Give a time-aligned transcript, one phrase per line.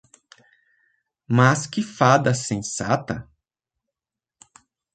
[1.27, 3.29] Mas que fada sensata!